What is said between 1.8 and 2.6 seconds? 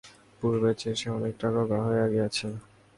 হইয়া গেছে।